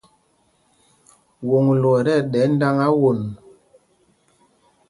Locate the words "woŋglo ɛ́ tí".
1.47-2.11